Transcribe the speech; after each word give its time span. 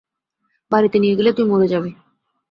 বাড়িতে 0.71 0.97
নিয়ে 0.99 1.17
গেলে 1.17 1.31
তুই 1.33 1.45
মরে 1.45 1.67
যাবি। 1.67 1.91